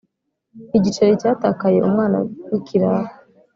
[0.77, 2.17] Igiceri cyatakaye umwana
[2.49, 3.09] w ikirara